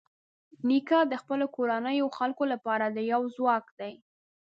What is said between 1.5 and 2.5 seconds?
کورنیو خلکو